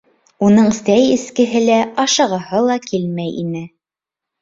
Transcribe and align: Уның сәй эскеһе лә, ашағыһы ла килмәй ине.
Уның 0.45 0.71
сәй 0.77 1.03
эскеһе 1.17 1.63
лә, 1.67 1.77
ашағыһы 2.07 2.65
ла 2.73 2.81
килмәй 2.91 3.41
ине. 3.47 3.67